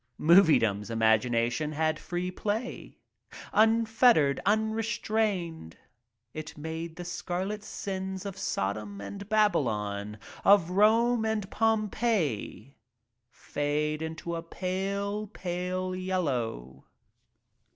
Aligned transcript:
Moviedom's 0.17 0.89
imagination 0.89 1.73
had 1.73 1.99
free 1.99 2.31
play— 2.31 2.97
un 3.63 3.85
fettered, 3.85 4.39
unrestrained 4.47 5.77
it 6.33 6.57
made 6.57 6.95
the 6.95 7.05
scarlet 7.05 7.61
sins 7.63 8.25
of 8.25 8.35
Sodom 8.35 8.99
and 8.99 9.29
Babylon, 9.29 10.17
of 10.43 10.71
Rome 10.71 11.23
and 11.23 11.47
Pompeii 11.51 12.79
fade 13.29 14.01
into 14.01 14.33
a 14.35 14.41
pale, 14.41 15.27
pale 15.27 15.95
yellow! 15.95 16.85